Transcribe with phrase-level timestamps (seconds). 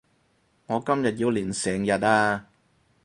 [0.03, 0.07] 我今
[1.03, 2.47] 日要練成日呀